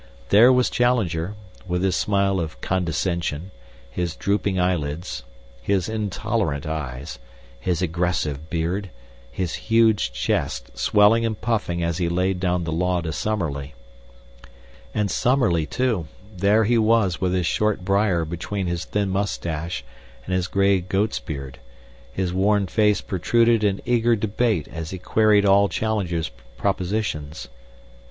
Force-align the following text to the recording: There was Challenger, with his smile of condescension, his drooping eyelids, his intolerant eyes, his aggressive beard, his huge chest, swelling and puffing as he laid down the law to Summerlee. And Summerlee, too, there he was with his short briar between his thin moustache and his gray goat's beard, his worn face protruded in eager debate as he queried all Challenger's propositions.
There 0.29 0.51
was 0.51 0.71
Challenger, 0.71 1.35
with 1.67 1.83
his 1.83 1.95
smile 1.95 2.39
of 2.39 2.59
condescension, 2.59 3.51
his 3.87 4.15
drooping 4.15 4.59
eyelids, 4.59 5.21
his 5.61 5.87
intolerant 5.87 6.65
eyes, 6.65 7.19
his 7.59 7.83
aggressive 7.83 8.49
beard, 8.49 8.89
his 9.31 9.53
huge 9.69 10.11
chest, 10.11 10.75
swelling 10.75 11.23
and 11.23 11.39
puffing 11.39 11.83
as 11.83 11.99
he 11.99 12.09
laid 12.09 12.39
down 12.39 12.63
the 12.63 12.71
law 12.71 12.99
to 13.01 13.13
Summerlee. 13.13 13.75
And 14.91 15.11
Summerlee, 15.11 15.67
too, 15.67 16.07
there 16.35 16.63
he 16.63 16.79
was 16.79 17.21
with 17.21 17.35
his 17.35 17.45
short 17.45 17.85
briar 17.85 18.25
between 18.25 18.65
his 18.65 18.85
thin 18.85 19.11
moustache 19.11 19.83
and 20.25 20.33
his 20.33 20.47
gray 20.47 20.81
goat's 20.81 21.19
beard, 21.19 21.59
his 22.11 22.33
worn 22.33 22.65
face 22.65 23.01
protruded 23.01 23.63
in 23.63 23.83
eager 23.85 24.15
debate 24.15 24.67
as 24.71 24.89
he 24.89 24.97
queried 24.97 25.45
all 25.45 25.69
Challenger's 25.69 26.31
propositions. 26.57 27.49